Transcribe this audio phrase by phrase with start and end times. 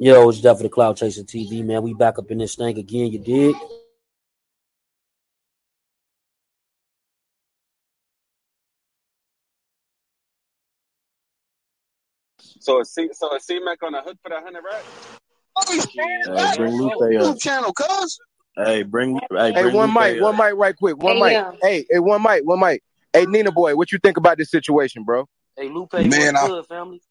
[0.00, 1.82] Yo, it's Jeff for the Cloud Chaser TV, man.
[1.82, 3.56] We back up in this thing again, you dig?
[12.60, 14.86] So is C so is C Mac on the hook for that hundred racks?
[15.56, 17.38] Oh, he's paying Hey, bring Lupe YouTube up.
[17.40, 18.20] channel, cuz.
[18.54, 21.32] Hey, bring hey, Hey, bring one Lupe mic, one mic, right quick, one Hey, mic.
[21.32, 21.52] yeah.
[21.60, 22.82] Hey, hey, one mic, one mic.
[23.12, 25.26] Hey, Nina boy, what you think about this situation, bro?
[25.56, 27.02] Hey, Lupe, Man, what's I good, family?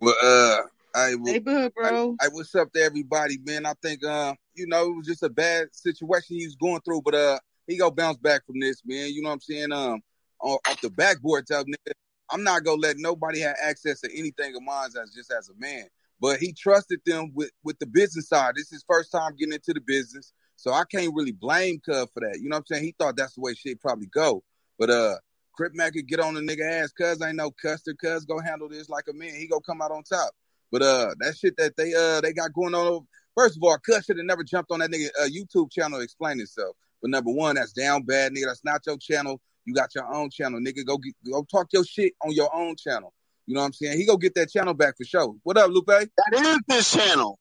[0.00, 0.62] well, uh,
[0.94, 2.16] I bud, I, bro.
[2.20, 3.66] I what's up to everybody, man.
[3.66, 7.02] I think uh, you know, it was just a bad situation he was going through,
[7.02, 9.10] but uh, he gonna bounce back from this, man.
[9.10, 9.72] You know what I'm saying?
[9.72, 10.00] Um,
[10.40, 11.92] off the backboard, tell nigga,
[12.30, 15.54] I'm not gonna let nobody have access to anything of mine as just as a
[15.58, 15.86] man.
[16.20, 18.54] But he trusted them with with the business side.
[18.56, 22.08] This is his first time getting into the business, so I can't really blame Cub
[22.12, 22.40] for that.
[22.40, 22.84] You know what I'm saying?
[22.84, 24.42] He thought that's the way shit probably go,
[24.78, 25.16] but uh.
[25.52, 28.68] Crip Mac could get on the nigga ass, cuz ain't no custer, cuz go handle
[28.68, 29.34] this like a man.
[29.34, 30.30] He gonna come out on top.
[30.72, 32.86] But uh, that shit that they uh they got going on.
[32.86, 35.98] Over, first of all, Cuz should have never jumped on that nigga uh, YouTube channel
[35.98, 36.76] to explain himself.
[37.02, 38.46] But number one, that's down bad, nigga.
[38.46, 39.40] That's not your channel.
[39.64, 40.84] You got your own channel, nigga.
[40.84, 43.12] Go get, go talk your shit on your own channel.
[43.46, 43.98] You know what I'm saying?
[43.98, 45.34] He go get that channel back for sure.
[45.42, 45.86] What up, Lupe?
[45.86, 47.38] That is this channel.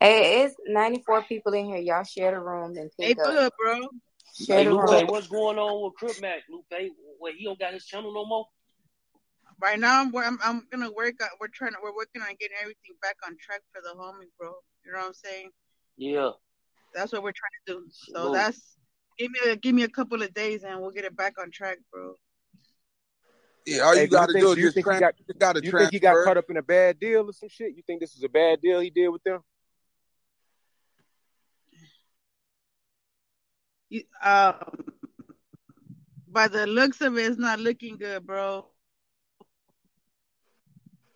[0.00, 1.78] Hey, it's 94 people in here.
[1.78, 3.34] Y'all share the room and Hey, pick up.
[3.34, 3.88] bud, bro.
[4.34, 5.06] Share Hey, the Lupe, room.
[5.08, 6.92] what's going on with Crip Mac, Lupe?
[7.20, 8.46] Wait, he don't got his channel no more?
[9.60, 11.14] Right now, I'm, I'm I'm gonna work.
[11.22, 11.72] On, we're trying.
[11.82, 14.52] We're working on getting everything back on track for the homie, bro.
[14.84, 15.50] You know what I'm saying?
[15.96, 16.30] Yeah.
[16.94, 17.86] That's what we're trying to do.
[17.90, 18.32] So Salute.
[18.34, 18.76] that's
[19.18, 21.50] give me a, give me a couple of days and we'll get it back on
[21.50, 22.14] track, bro.
[23.66, 25.14] Yeah, all you do you gotta do is do you just think he trans- got
[25.18, 27.74] you gotta you think he got caught up in a bad deal or some shit?
[27.74, 29.40] You think this is a bad deal he did with them?
[33.88, 34.54] You, um,
[36.28, 38.66] by the looks of it, it's not looking good, bro.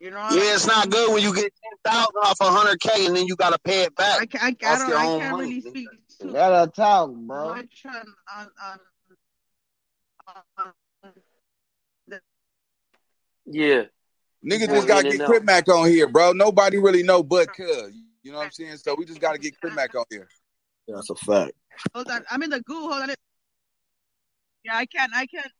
[0.01, 3.07] You know Yeah, it's not good when you get ten thousand off a hundred K
[3.07, 5.49] and then you gotta pay it I back can I, I, don't, I can't money.
[5.49, 5.89] really speak
[6.21, 7.49] too Gotta talk, bro.
[7.49, 8.79] on on, on,
[10.59, 11.13] on
[12.07, 12.21] the,
[13.47, 13.85] Yeah.
[14.45, 15.27] Nigga just gotta get out.
[15.27, 16.33] Crip Mac on here, bro.
[16.33, 17.93] Nobody really know but Cuz.
[18.23, 18.77] You know what I'm saying?
[18.77, 20.29] So we just gotta get Crip Mac on here.
[20.87, 21.53] That's a fact.
[21.93, 22.25] hold on.
[22.31, 22.89] I'm in the goo.
[22.89, 23.15] Hold on.
[24.65, 25.13] Yeah, I can't.
[25.15, 25.51] I can't.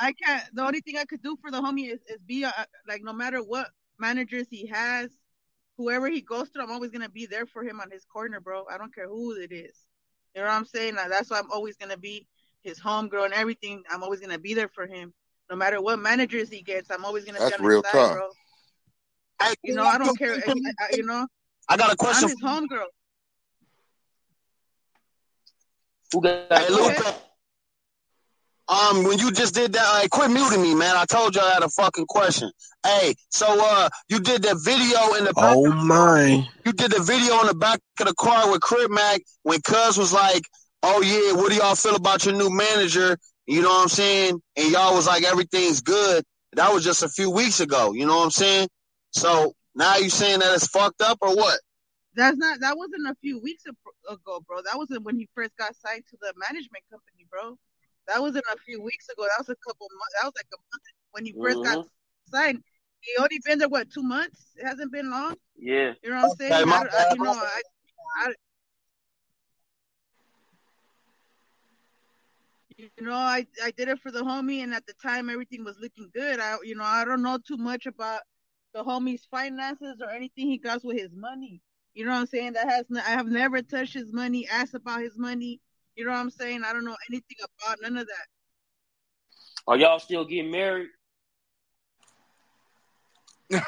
[0.00, 0.44] I can't.
[0.54, 2.52] The only thing I could do for the homie is, is be uh,
[2.86, 5.10] like, no matter what managers he has,
[5.76, 8.64] whoever he goes through, I'm always gonna be there for him on his corner, bro.
[8.70, 9.76] I don't care who it is.
[10.34, 10.96] You know what I'm saying?
[10.96, 12.26] Like, that's why I'm always gonna be
[12.62, 13.82] his homegirl and everything.
[13.90, 15.12] I'm always gonna be there for him,
[15.50, 16.90] no matter what managers he gets.
[16.90, 18.12] I'm always gonna That's be on real his side, tough.
[18.12, 18.28] bro.
[19.42, 20.34] Hey, You know, I don't care.
[20.34, 21.26] I, I- you know,
[21.68, 22.28] I got a I'm question.
[22.28, 22.86] his homegirl.
[26.12, 26.90] Who got Hey, Go Lupe.
[26.90, 27.14] ahead.
[28.68, 30.94] Um, when you just did that, hey, quit muting me, man.
[30.96, 32.50] I told you I had a fucking question.
[32.84, 35.56] Hey, so uh, you did the video in the back.
[35.56, 36.46] Oh my.
[36.66, 39.96] You did the video in the back of the car with Crip Mac when Cuz
[39.96, 40.42] was like,
[40.82, 44.42] "Oh yeah, what do y'all feel about your new manager?" You know what I'm saying?
[44.56, 47.94] And y'all was like, "Everything's good." That was just a few weeks ago.
[47.94, 48.68] You know what I'm saying?
[49.12, 51.58] So now you saying that it's fucked up or what?
[52.14, 52.60] That's not.
[52.60, 54.58] That wasn't a few weeks ago, bro.
[54.62, 57.56] That wasn't when he first got signed to the management company, bro.
[58.08, 59.22] That wasn't a few weeks ago.
[59.24, 60.14] That was a couple months.
[60.20, 60.82] That was like a month
[61.12, 62.36] when he 1st got Mm-hmm.
[62.36, 62.62] signed.
[63.00, 64.52] He only been there what two months?
[64.56, 65.36] It hasn't been long.
[65.56, 65.92] Yeah.
[66.02, 66.52] You know what I'm saying?
[66.52, 67.62] Okay, I, my don't- I, you know, I,
[68.16, 68.32] I,
[72.78, 75.76] you know, I, I did it for the homie, and at the time everything was
[75.80, 76.40] looking good.
[76.40, 78.20] I, you know, I don't know too much about
[78.74, 81.60] the homie's finances or anything he does with his money.
[81.94, 82.52] You know what I'm saying?
[82.52, 85.60] That has n- I have never touched his money, asked about his money.
[85.98, 86.62] You know what I'm saying?
[86.64, 88.26] I don't know anything about none of that.
[89.66, 90.88] Are y'all still getting married?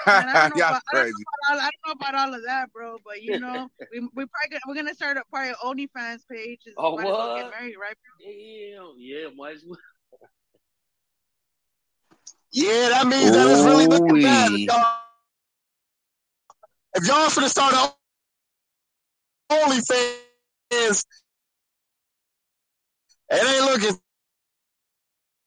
[0.06, 1.24] Man, I don't know about I don't know crazy.
[1.26, 2.98] about all, I don't know about all of that, bro.
[3.04, 6.60] But you know, we we probably gonna, we're gonna start a probably an OnlyFans page.
[6.66, 7.96] Is Oh, might as well get married, right?
[8.20, 8.94] Damn.
[8.98, 9.78] Yeah, might as well.
[12.52, 14.52] Yeah, that means that it's really looking bad.
[14.52, 14.96] If y'all,
[16.94, 17.90] if y'all finna start an
[19.50, 21.04] OnlyFans,
[23.30, 24.00] it ain't looking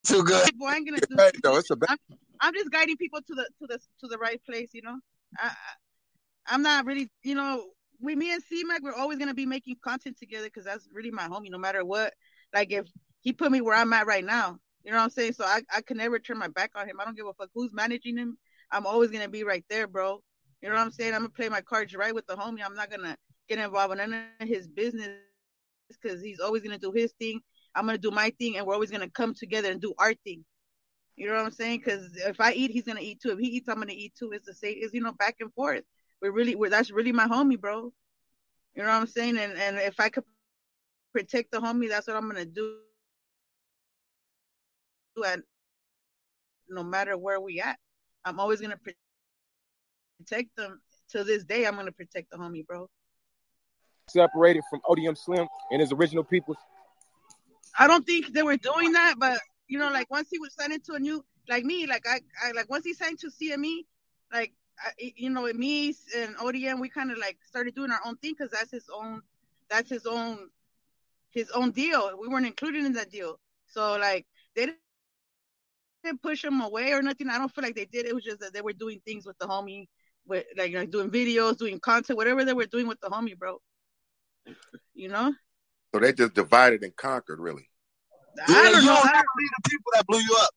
[0.03, 0.57] too good.
[0.57, 1.15] Boy, I ain't gonna do.
[1.17, 1.89] Hey, though, it's a bad.
[1.91, 1.97] I'm
[2.41, 4.69] I'm just guiding people to the to the to the right place.
[4.73, 4.99] You know,
[5.37, 5.53] I, I
[6.47, 7.09] I'm not really.
[7.23, 7.65] You know,
[8.01, 11.11] we me and C Mac, we're always gonna be making content together because that's really
[11.11, 11.49] my homie.
[11.49, 12.13] No matter what,
[12.53, 12.87] like if
[13.21, 15.33] he put me where I'm at right now, you know what I'm saying.
[15.33, 16.99] So I I can never turn my back on him.
[16.99, 18.37] I don't give a fuck who's managing him.
[18.71, 20.21] I'm always gonna be right there, bro.
[20.61, 21.13] You know what I'm saying?
[21.13, 22.63] I'm gonna play my cards right with the homie.
[22.65, 25.09] I'm not gonna get involved in any of his business
[26.01, 27.39] because he's always gonna do his thing.
[27.75, 30.45] I'm gonna do my thing, and we're always gonna come together and do our thing.
[31.15, 31.79] You know what I'm saying?
[31.79, 33.31] Because if I eat, he's gonna eat too.
[33.31, 34.31] If he eats, I'm gonna eat too.
[34.31, 34.75] It's the same.
[34.77, 35.83] It's you know back and forth.
[36.21, 37.91] we're really we're that's really my homie, bro.
[38.75, 39.37] You know what I'm saying?
[39.37, 40.23] And and if I could
[41.13, 42.77] protect the homie, that's what I'm gonna do.
[45.27, 45.43] And
[46.69, 47.77] no matter where we at,
[48.25, 48.79] I'm always gonna
[50.19, 50.81] protect them.
[51.09, 52.89] To this day, I'm gonna protect the homie, bro.
[54.09, 56.55] Separated from ODM Slim and his original people.
[57.77, 60.73] I don't think they were doing that, but you know, like once he was signed
[60.73, 63.85] into a new, like me, like I, I like once he signed to CME,
[64.31, 68.17] like I, you know, me and ODM, we kind of like started doing our own
[68.17, 69.21] thing because that's his own,
[69.69, 70.49] that's his own,
[71.31, 72.11] his own deal.
[72.19, 74.69] We weren't included in that deal, so like they
[76.03, 77.29] didn't push him away or nothing.
[77.29, 78.05] I don't feel like they did.
[78.05, 79.87] It was just that they were doing things with the homie,
[80.27, 83.59] with like, like doing videos, doing content, whatever they were doing with the homie, bro.
[84.93, 85.33] You know.
[85.93, 87.69] So they just divided and conquered, really.
[88.47, 88.95] I don't you know.
[88.95, 90.49] don't I- to be the people that blew you up.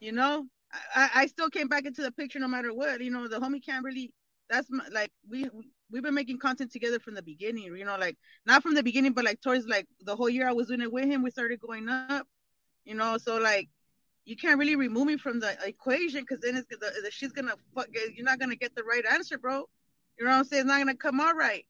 [0.00, 0.46] you know
[0.94, 3.64] I, I still came back into the picture no matter what you know the homie
[3.64, 4.12] can't really
[4.50, 5.48] that's my, like we
[5.90, 9.12] we've been making content together from the beginning you know like not from the beginning
[9.12, 11.60] but like towards like the whole year i was doing it with him we started
[11.60, 12.26] going up
[12.84, 13.68] you know so like
[14.24, 17.54] you can't really remove me from the equation because then it's the, the she's gonna
[17.72, 19.64] fuck you're not gonna get the right answer bro
[20.18, 21.64] you know what i'm saying it's not gonna come out right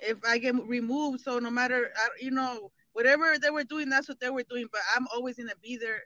[0.00, 1.90] if i get removed so no matter
[2.20, 5.52] you know whatever they were doing that's what they were doing but i'm always gonna
[5.62, 6.02] be there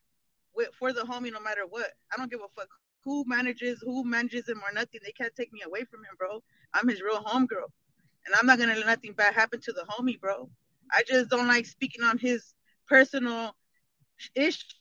[0.54, 1.90] with, for the homie no matter what.
[2.12, 2.68] I don't give a fuck
[3.04, 5.00] who manages who manages him or nothing.
[5.04, 6.42] They can't take me away from him, bro.
[6.74, 7.70] I'm his real homegirl,
[8.26, 10.50] and I'm not gonna let nothing bad happen to the homie, bro.
[10.92, 12.54] I just don't like speaking on his
[12.88, 13.54] personal
[14.34, 14.74] issues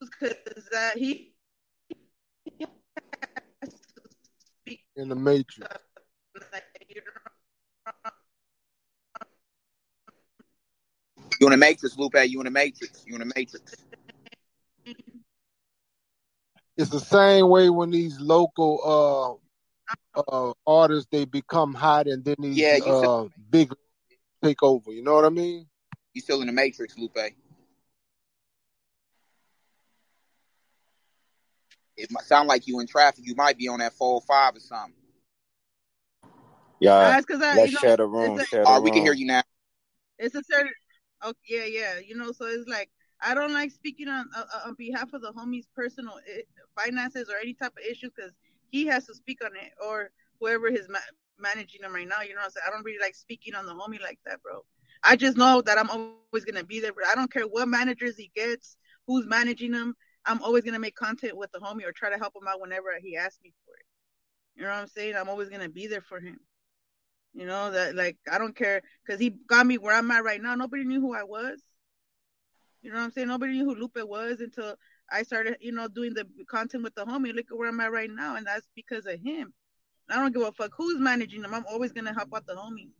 [0.00, 1.32] because uh, he
[4.96, 5.68] in the matrix.
[11.40, 12.14] You in the matrix, Lupe?
[12.26, 13.04] You in the matrix?
[13.06, 13.76] You in the matrix?
[16.76, 19.40] It's the same way when these local
[20.16, 23.72] uh uh artists they become hot and then these Yeah, uh big
[24.42, 24.92] take over.
[24.92, 25.66] You know what I mean?
[26.14, 27.16] You still in the matrix, Lupe?
[31.96, 33.26] It might sound like you in traffic.
[33.26, 34.94] You might be on that 405 or something.
[36.80, 38.38] Yeah, That's 'cause I- let's you know, share the room.
[38.38, 39.42] a- Share the All right, we can hear you now.
[40.18, 40.72] it's a certain
[41.22, 42.90] oh yeah yeah you know so it's like
[43.20, 46.18] i don't like speaking on uh, on behalf of the homie's personal
[46.78, 48.32] finances or any type of issue because
[48.70, 50.98] he has to speak on it or whoever is ma-
[51.38, 52.64] managing him right now you know what i'm saying?
[52.66, 54.64] I don't really like speaking on the homie like that bro.
[55.02, 58.16] I just know that i'm always going to be there i don't care what managers
[58.16, 58.76] he gets
[59.06, 59.94] who's managing him
[60.26, 62.60] i'm always going to make content with the homie or try to help him out
[62.60, 63.86] whenever he asks me for it.
[64.56, 65.14] You know what i'm saying?
[65.16, 66.38] I'm always going to be there for him
[67.36, 70.40] you know that like I don't care because he got me where I'm at right
[70.40, 70.54] now.
[70.54, 71.62] Nobody knew who I was.
[72.80, 73.28] You know what I'm saying?
[73.28, 74.74] Nobody knew who Lupe was until
[75.12, 77.34] I started, you know, doing the content with the homie.
[77.34, 79.52] Look at where I'm at right now, and that's because of him.
[80.08, 81.52] I don't give a fuck who's managing them.
[81.52, 82.90] I'm always gonna help out the homie,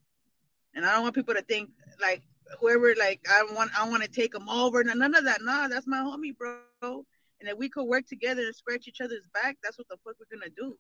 [0.75, 2.23] and I don't want people to think like
[2.61, 4.85] whoever like I want I want to take them over.
[4.85, 5.41] No, none of that.
[5.41, 7.07] Nah, that's my homie, bro.
[7.41, 10.17] And if we could work together and scratch each other's back, that's what the fuck
[10.19, 10.77] we're gonna do.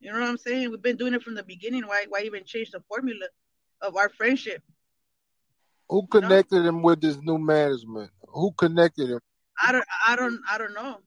[0.00, 0.70] You know what I'm saying?
[0.70, 1.86] We've been doing it from the beginning.
[1.86, 3.26] Why why even change the formula
[3.82, 4.62] of our friendship?
[5.90, 8.10] Who connected him with this new management?
[8.28, 9.20] Who connected him?
[9.62, 10.98] I don't I don't I don't know.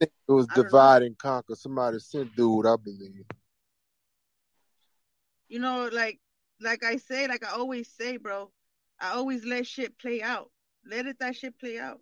[0.00, 0.62] It was know.
[0.62, 1.54] divide and conquer.
[1.54, 3.24] Somebody sent dude, I believe.
[5.48, 6.20] You know, like
[6.60, 8.50] like I say, like I always say, bro,
[9.00, 10.50] I always let shit play out.
[10.84, 12.00] Let it that shit play out.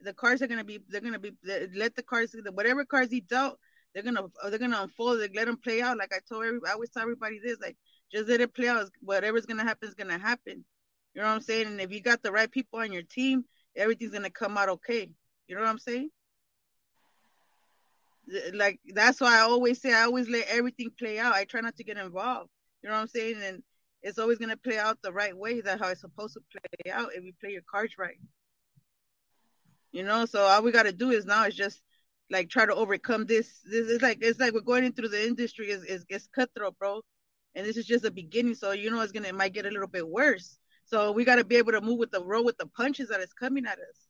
[0.00, 1.32] The cards are gonna be they're gonna be
[1.74, 3.58] let the cards whatever cards he dealt,
[3.94, 5.20] they're gonna uh, they're gonna unfold.
[5.20, 5.96] Like, let them play out.
[5.96, 7.76] Like I told every I always tell everybody this, like
[8.12, 8.90] just let it play out.
[9.00, 10.64] Whatever's gonna happen is gonna happen.
[11.14, 11.68] You know what I'm saying?
[11.68, 13.44] And if you got the right people on your team,
[13.76, 15.10] everything's gonna come out okay.
[15.46, 16.10] You know what I'm saying?
[18.54, 21.34] Like that's why I always say I always let everything play out.
[21.34, 22.50] I try not to get involved.
[22.82, 23.36] You know what I'm saying?
[23.42, 23.62] And
[24.02, 25.60] it's always gonna play out the right way.
[25.60, 28.18] That's how it's supposed to play out if you play your cards right.
[29.92, 31.80] You know, so all we gotta do is now is just
[32.30, 33.60] like try to overcome this.
[33.64, 36.78] This is like it's like we're going in through the industry is is it's cutthroat,
[36.78, 37.02] bro.
[37.54, 38.54] And this is just the beginning.
[38.54, 40.58] So you know it's gonna it might get a little bit worse.
[40.84, 43.32] So we gotta be able to move with the roll with the punches that is
[43.32, 44.08] coming at us.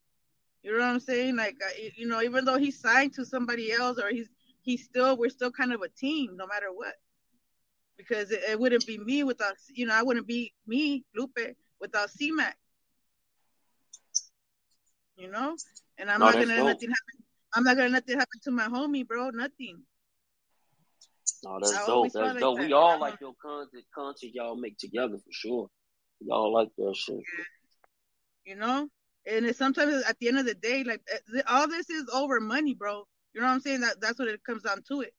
[0.63, 1.37] You know what I'm saying?
[1.37, 1.57] Like
[1.97, 4.29] you know, even though he's signed to somebody else or he's
[4.63, 6.95] he's still we're still kind of a team no matter what.
[7.97, 11.39] Because it, it wouldn't be me without you know I wouldn't be me Lupe
[11.81, 12.55] without CMAC.
[15.17, 15.57] You know,
[15.99, 17.24] and I'm No, not gonna let nothing happen.
[17.55, 19.31] I'm not gonna let nothing happen to my homie, bro.
[19.31, 19.83] Nothing.
[21.45, 22.13] No, that's I dope.
[22.13, 22.59] That's like dope.
[22.59, 22.67] that.
[22.67, 25.69] We all like your content, content y'all make together for sure.
[26.21, 27.21] Y'all like that shit.
[28.47, 28.89] you know
[29.27, 32.41] and it's sometimes at the end of the day like eh, all this is over
[32.41, 35.15] money bro you know what i'm saying that that's what it comes down to it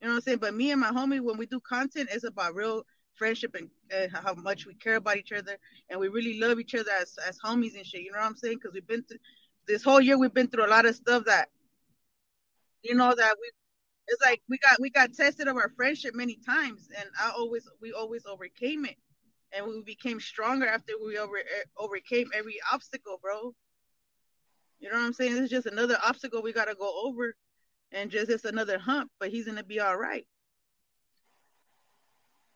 [0.00, 0.38] You know what I'm saying?
[0.38, 2.84] But me and my homie, when we do content, it's about real
[3.14, 5.58] friendship and uh, how much we care about each other,
[5.90, 8.02] and we really love each other as as homies and shit.
[8.02, 8.56] You know what I'm saying?
[8.56, 9.18] Because we've been through
[9.66, 11.50] this whole year, we've been through a lot of stuff that,
[12.82, 13.50] you know, that we.
[14.08, 17.68] It's like we got we got tested of our friendship many times, and I always
[17.80, 18.96] we always overcame it,
[19.52, 21.36] and we became stronger after we over
[21.76, 23.54] overcame every obstacle, bro.
[24.80, 25.36] You know what I'm saying?
[25.36, 27.34] It's just another obstacle we gotta go over,
[27.92, 29.10] and just it's another hump.
[29.20, 30.26] But he's gonna be all right.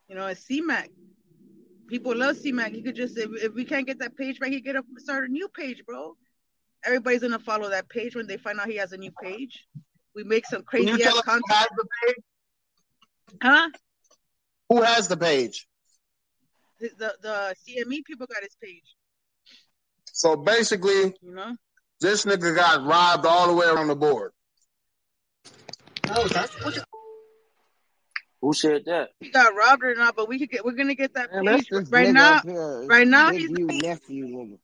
[0.09, 0.91] You know, it's C-Mac.
[1.87, 2.73] People love C-Mac.
[2.73, 5.29] He could just if, if we can't get that page right, he get a start
[5.29, 6.17] a new page, bro.
[6.85, 9.67] Everybody's gonna follow that page when they find out he has a new page.
[10.15, 12.17] We make some Can you crazy tell ass us who has the page?
[13.43, 13.69] Huh?
[14.69, 15.67] Who has the page?
[16.81, 18.85] The, the the CME people got his page.
[20.13, 21.57] So basically, You know.
[22.01, 24.33] this nigga got robbed all the way around the board.
[26.09, 26.55] Oh, that's
[28.41, 29.11] Who said that?
[29.21, 31.69] He got robbed or not, but we could get we're gonna get that Man, page
[31.91, 32.41] right now.
[32.45, 32.87] here.
[32.87, 34.59] Right now he's U nephew nigga.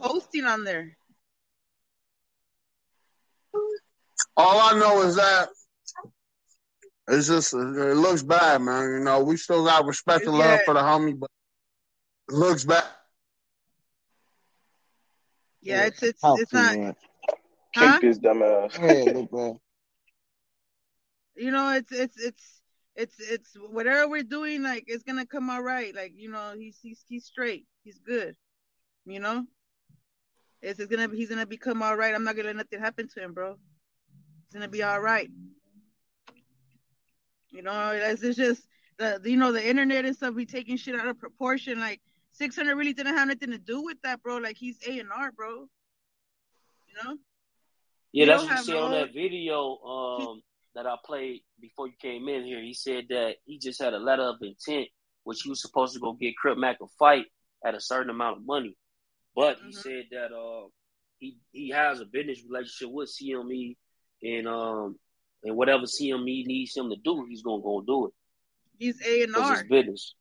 [0.00, 0.96] posting on there.
[4.36, 5.48] All I know is that
[7.08, 8.84] it's just it looks bad, man.
[8.84, 10.64] You know, we still got respect and love Yeah.
[10.64, 11.30] for the homie, but
[12.28, 12.84] it looks bad.
[15.60, 16.96] Yeah, it's it's it's to not man.
[17.74, 17.98] huh?
[18.00, 18.76] his dumb ass.
[18.76, 19.58] Hey, look, man.
[21.36, 22.60] You know, it's it's it's
[22.96, 25.94] it's it's whatever we're doing, like it's gonna come out right.
[25.94, 27.66] Like, you know, he's he's he's straight.
[27.82, 28.36] He's good.
[29.06, 29.46] You know?
[30.62, 32.14] It's, it's gonna be he's gonna become all right.
[32.14, 33.56] I'm not gonna let nothing happen to him, bro.
[34.44, 35.30] He's gonna be all right.
[37.50, 38.66] You know, it's, it's just
[38.98, 40.34] the you know the internet and stuff.
[40.34, 41.78] We taking shit out of proportion.
[41.80, 42.00] Like
[42.32, 44.38] 600 really didn't have nothing to do with that, bro.
[44.38, 45.66] Like he's A and R, bro.
[46.88, 47.16] You know,
[48.12, 50.42] Yeah, that's what you have said on that video um,
[50.74, 52.60] that I played before you came in here.
[52.60, 54.88] He said that he just had a letter of intent,
[55.24, 57.26] which he was supposed to go get Crip Mac a fight
[57.64, 58.76] at a certain amount of money.
[59.34, 59.74] But he Mhm.
[59.74, 60.68] said that uh,
[61.18, 63.76] he he has a business relationship with CME,
[64.24, 64.96] and um,
[65.44, 68.12] and whatever CME needs him to do, he's gonna go do it
[68.78, 69.52] he's A and R.
[69.52, 70.14] it's business.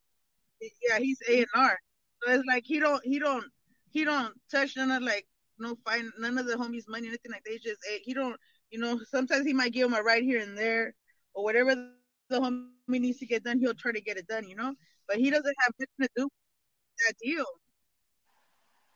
[0.62, 1.78] yeah, he's A and R.
[2.24, 3.46] So it's like he don't he don't
[3.92, 5.26] he don't touch none of like
[5.60, 8.36] no find none of the homies money or anything like they just A he don't
[8.72, 10.96] you know sometimes he might give him a right here and there
[11.34, 14.56] or whatever the homie needs to get done he'll try to get it done you
[14.56, 14.74] know
[15.08, 17.46] but he doesn't have nothing to do with that deal.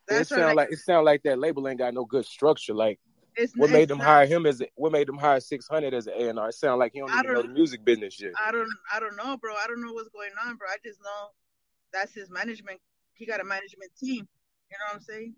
[0.10, 2.26] It That's why sound like like it sound like that label ain't got no good
[2.26, 2.74] structure.
[2.74, 3.00] Like
[3.38, 6.08] it's what made them hire him as a, what made them hire six hundred as
[6.08, 6.50] an A and R?
[6.50, 8.34] It sound like he don't I even know the music business yet.
[8.44, 9.54] I don't I don't know bro.
[9.54, 10.68] I don't know what's going on bro.
[10.68, 11.30] I just know
[11.94, 12.80] that's his management
[13.14, 14.28] he got a management team
[14.70, 15.36] you know what I'm saying?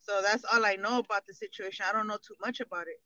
[0.00, 1.84] So that's all I know about the situation.
[1.88, 3.00] I don't know too much about it.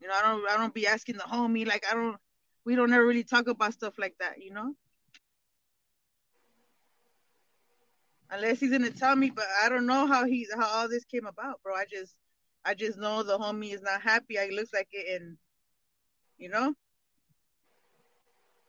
[0.00, 2.16] You know I don't I don't be asking the homie like I don't
[2.64, 4.74] we don't ever really talk about stuff like that you know?
[8.30, 11.26] Unless he's gonna tell me but I don't know how he how all this came
[11.26, 11.74] about bro.
[11.74, 12.14] I just
[12.64, 15.36] I just know the homie is not happy I looks like it and
[16.38, 16.74] you know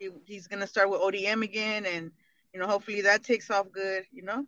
[0.01, 2.11] he, he's gonna start with ODM again, and
[2.53, 4.03] you know, hopefully that takes off good.
[4.11, 4.45] You know,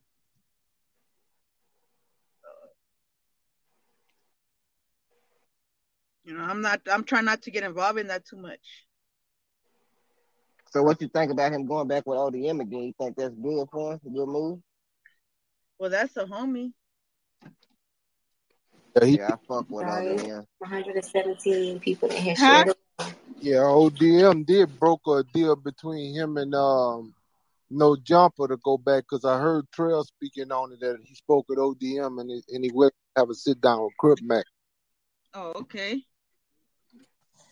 [6.23, 8.85] you know, I'm not, I'm trying not to get involved in that too much.
[10.71, 12.81] So what you think about him going back with ODM again?
[12.81, 13.99] You think that's good for him?
[14.07, 14.59] A good move?
[15.77, 16.71] Well, that's a homie.
[18.99, 20.45] Yeah, he, Yeah, I fuck with Guys, ODM.
[20.59, 22.65] 117 people in here Huh?
[22.99, 23.13] shared.
[23.41, 27.13] yeah, ODM did broke a deal between him and um
[27.69, 31.47] No Jumper to go back because I heard Trail speaking on it that he spoke
[31.51, 34.45] at ODM and he, and he went to have a sit down with Crip Mac.
[35.33, 36.03] Oh, okay.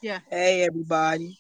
[0.02, 0.20] Yeah.
[0.30, 1.38] Hey everybody.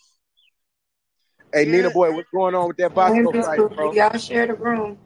[1.54, 3.94] Hey Nina boy, what's going on with that box fight, bro?
[3.94, 4.98] y'all share the room.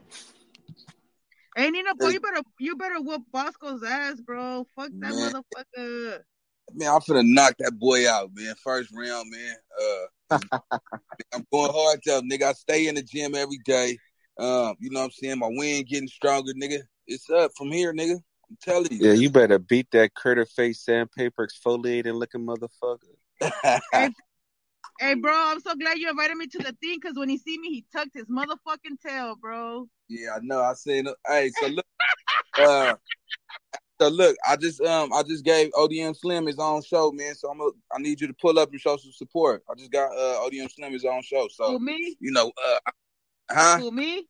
[1.55, 4.67] Hey, Nina, boy, you better, you better whoop Bosco's ass, bro.
[4.75, 6.19] Fuck that Man, motherfucker.
[6.73, 8.55] man, I'm finna knock that boy out, man.
[8.61, 9.55] First round, man.
[9.81, 10.39] Uh,
[11.33, 12.43] I'm going hard, tell nigga.
[12.43, 13.97] I stay in the gym every day.
[14.37, 15.39] Um, you know what I'm saying?
[15.39, 16.79] My wind getting stronger, nigga.
[17.07, 18.15] It's up from here, nigga.
[18.49, 19.07] I'm telling you.
[19.07, 22.99] Yeah, you better beat that Curtis face sandpaper exfoliating looking motherfucker.
[23.93, 24.09] Hey,
[24.99, 27.57] hey, bro, I'm so glad you invited me to the thing because when he see
[27.57, 29.87] me, he tucked his motherfucking tail, bro.
[30.07, 30.61] yeah, I know.
[30.61, 31.15] I seen it.
[31.27, 31.85] Hey, so look,
[32.59, 32.95] uh,
[33.99, 37.35] so look, I just um, I just gave ODM Slim his own show, man.
[37.35, 39.63] So I'm, a, I need you to pull up and show some support.
[39.69, 42.17] I just got uh ODM Slim his own show, so Who me?
[42.19, 42.91] you know, uh,
[43.51, 43.77] huh?
[43.79, 44.27] Who me?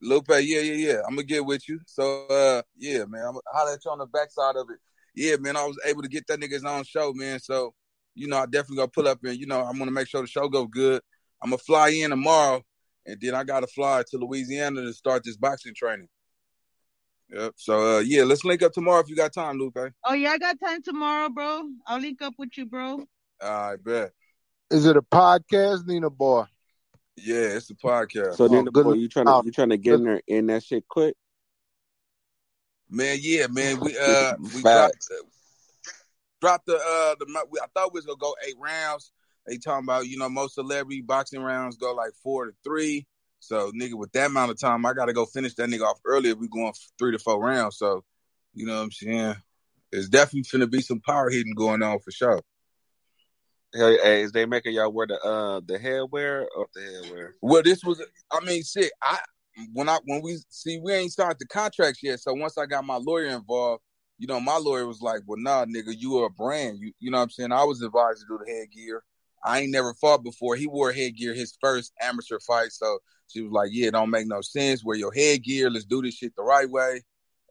[0.00, 1.00] Lupe, yeah, yeah, yeah.
[1.06, 1.80] I'm gonna get with you.
[1.86, 4.78] So, uh, yeah, man, I'm gonna holler at you on the backside of it.
[5.14, 7.40] Yeah, man, I was able to get that nigga's own show, man.
[7.40, 7.74] So,
[8.18, 10.26] you know, I definitely gonna pull up and you know, I'm gonna make sure the
[10.28, 11.00] show goes good.
[11.42, 12.62] I'm gonna fly in tomorrow,
[13.06, 16.08] and then I gotta fly to Louisiana to start this boxing training.
[17.30, 17.52] Yep.
[17.56, 19.76] So uh, yeah, let's link up tomorrow if you got time, Lupe.
[20.04, 21.62] Oh yeah, I got time tomorrow, bro.
[21.86, 23.04] I'll link up with you, bro.
[23.40, 24.12] I bet.
[24.70, 26.44] Is it a podcast, Nina boy?
[27.16, 28.34] Yeah, it's a podcast.
[28.36, 29.44] So Oh, then, good boy, you trying to luck.
[29.44, 31.14] you trying to get in there in that shit quick?
[32.90, 33.80] Man, yeah, man.
[33.80, 35.08] We uh we Facts.
[36.40, 39.12] Dropped the uh the we, I thought we was gonna go eight rounds.
[39.46, 43.06] They talking about you know most celebrity boxing rounds go like four to three.
[43.40, 46.30] So nigga, with that amount of time, I gotta go finish that nigga off early
[46.30, 47.78] if we going three to four rounds.
[47.78, 48.04] So
[48.54, 49.36] you know what I'm saying.
[49.90, 52.42] It's definitely finna be some power hitting going on for sure.
[53.74, 57.30] Hell, hey, is they making y'all wear the uh the headwear or the headwear?
[57.40, 58.92] Well, this was I mean, shit.
[59.02, 59.18] I
[59.72, 62.20] when I when we see we ain't signed the contracts yet.
[62.20, 63.82] So once I got my lawyer involved,
[64.18, 66.78] you know, my lawyer was like, "Well, nah, nigga, you are a brand.
[66.80, 67.52] You you know what I'm saying?
[67.52, 69.04] I was advised to do the headgear.
[69.44, 70.56] I ain't never fought before.
[70.56, 72.98] He wore headgear his first amateur fight, so
[73.28, 74.84] she was like, "Yeah, don't make no sense.
[74.84, 75.70] Wear your headgear.
[75.70, 77.02] Let's do this shit the right way."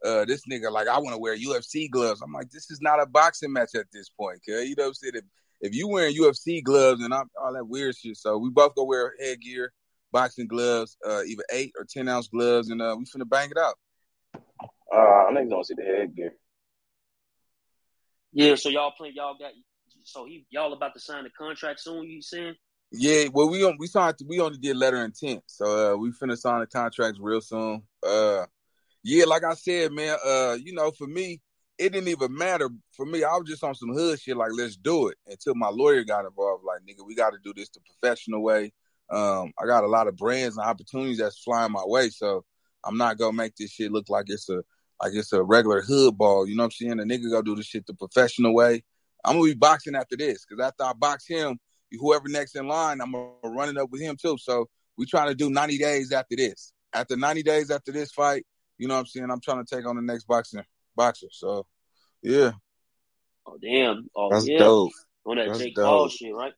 [0.04, 2.22] Uh, this nigga like, I want to wear UFC gloves.
[2.22, 4.88] I'm like, this is not a boxing match at this point, cuz you know what
[4.88, 5.14] I'm saying?
[5.16, 5.24] If,
[5.60, 8.84] if you wearing UFC gloves and I'm, all that weird shit, so we both go
[8.84, 9.72] wear headgear,
[10.12, 13.58] boxing gloves, uh, either eight or ten ounce gloves, and uh, we finna bang it
[13.58, 13.74] out.
[14.92, 16.32] Uh, I niggas don't see the headgear.
[18.38, 19.50] Yeah, so y'all play y'all got
[20.04, 22.54] so he y'all about to sign the contract soon, you saying?
[22.92, 24.14] Yeah, well, we on, we signed.
[24.24, 27.82] We only did letter intent, so uh, we finna sign the contracts real soon.
[28.06, 28.46] Uh,
[29.02, 30.16] yeah, like I said, man.
[30.24, 31.40] Uh, you know, for me,
[31.78, 32.70] it didn't even matter.
[32.92, 35.16] For me, I was just on some hood shit, like let's do it.
[35.26, 38.72] Until my lawyer got involved, like nigga, we got to do this the professional way.
[39.10, 42.44] Um, I got a lot of brands and opportunities that's flying my way, so
[42.84, 44.62] I'm not gonna make this shit look like it's a
[45.02, 46.46] like it's a regular hood ball.
[46.46, 46.96] You know what I'm saying?
[46.98, 48.84] The nigga go do this shit the professional way.
[49.24, 51.58] I'm gonna be boxing after this because after I box him,
[51.92, 54.38] whoever next in line, I'm gonna run it up with him too.
[54.38, 56.72] So we trying to do 90 days after this.
[56.92, 58.46] After 90 days after this fight,
[58.78, 59.30] you know what I'm saying?
[59.30, 60.62] I'm trying to take on the next boxing
[60.96, 61.28] boxer.
[61.30, 61.66] So
[62.22, 62.52] yeah,
[63.48, 64.08] Oh damn.
[64.14, 64.58] Oh That's yeah.
[64.58, 64.92] dope.
[65.24, 65.86] On that That's Jake dope.
[65.86, 66.52] Paul shit, right?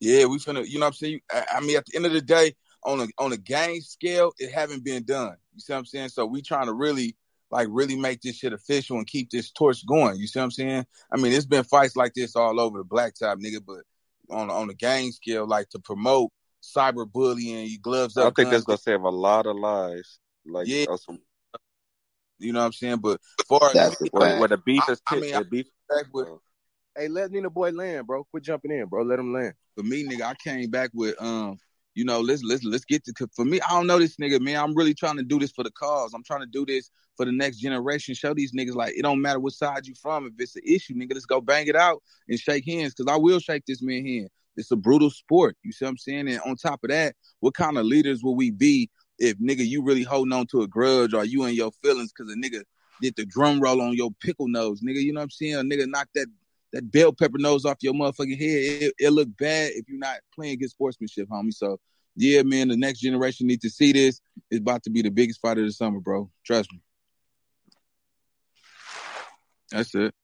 [0.00, 0.66] yeah, we finna.
[0.66, 1.20] You know what I'm saying?
[1.32, 4.32] I, I mean, at the end of the day, on a on a game scale,
[4.38, 5.36] it haven't been done.
[5.54, 6.10] You see what I'm saying?
[6.10, 7.16] So we trying to really
[7.54, 10.18] like really make this shit official and keep this torch going.
[10.18, 10.86] You see what I'm saying?
[11.12, 13.84] I mean, it's been fights like this all over the blacktop, nigga, but
[14.28, 18.24] on on a game scale, like to promote cyberbullying, you gloves up.
[18.24, 20.18] I up, think that's gonna save a lot of lives.
[20.44, 20.86] Like Yeah.
[20.90, 21.20] uh, some
[22.40, 22.96] You know what I'm saying?
[22.96, 25.66] But far as That's where, where the beef is I pit, mean, the I beef.
[25.88, 26.36] back with uh,
[26.96, 28.24] Hey, let me Nina boy land, bro.
[28.24, 29.04] Quit jumping in, bro.
[29.04, 29.54] Let him land.
[29.76, 31.56] for me, nigga, I came back with um,
[31.94, 33.60] you know, let's let's let's get to for me.
[33.60, 34.56] I don't know this nigga, man.
[34.56, 36.12] I'm really trying to do this for the cause.
[36.12, 38.14] I'm trying to do this for the next generation.
[38.14, 40.26] Show these niggas like it don't matter what side you from.
[40.26, 42.94] If it's an issue, nigga, let's go bang it out and shake hands.
[42.94, 44.28] Cause I will shake this man hand.
[44.56, 45.56] It's a brutal sport.
[45.62, 46.28] You see what I'm saying?
[46.28, 49.82] And on top of that, what kind of leaders will we be if nigga you
[49.82, 52.62] really holding on to a grudge or you in your feelings because a nigga
[53.00, 55.00] did the drum roll on your pickle nose, nigga?
[55.02, 55.54] You know what I'm saying?
[55.54, 56.26] A nigga knocked that
[56.74, 58.82] that bell pepper nose off your motherfucking head.
[58.82, 61.54] It, it look bad if you're not playing good sportsmanship, homie.
[61.54, 61.78] So
[62.16, 64.20] yeah, man, the next generation need to see this.
[64.50, 66.30] It's about to be the biggest fight of the summer, bro.
[66.44, 66.80] Trust me.
[69.70, 70.14] That's it.